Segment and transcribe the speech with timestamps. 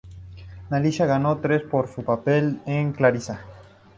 [0.71, 3.41] Melissa ganó tres por su papel en "Clarissa".